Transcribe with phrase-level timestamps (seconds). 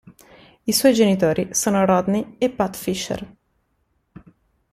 [0.63, 3.35] I suoi genitori sono Rodney e Pat Fisher.